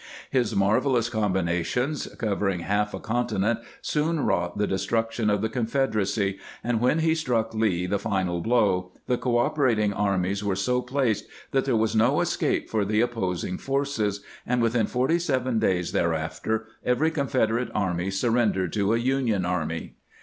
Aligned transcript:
His 0.31 0.55
marvelous 0.55 1.09
combinations, 1.09 2.07
covering 2.17 2.61
half 2.61 2.95
a 2.95 2.99
continent, 2.99 3.59
soon 3.83 4.21
wrought 4.21 4.57
the 4.57 4.65
destruction 4.65 5.29
of 5.29 5.43
the 5.43 5.47
Confederacy; 5.47 6.39
and 6.63 6.81
when 6.81 7.01
he 7.01 7.13
struck 7.13 7.53
Lee 7.53 7.85
the 7.85 7.99
final 7.99 8.41
blow, 8.41 8.93
the 9.05 9.19
cooperating 9.19 9.93
armies 9.93 10.43
were 10.43 10.55
so 10.55 10.81
placed 10.81 11.27
that 11.51 11.65
there 11.65 11.77
was 11.77 11.95
no 11.95 12.19
escape 12.19 12.67
for 12.67 12.83
the 12.83 12.99
opposing 12.99 13.59
forces, 13.59 14.21
and 14.43 14.59
within 14.59 14.87
forty 14.87 15.19
seven 15.19 15.59
days 15.59 15.91
thereafter 15.91 16.65
every 16.83 17.11
Confeder 17.11 17.61
ate 17.61 17.69
army 17.75 18.09
surrendered 18.09 18.73
to 18.73 18.95
a 18.95 18.97
Union 18.97 19.45
army. 19.45 19.97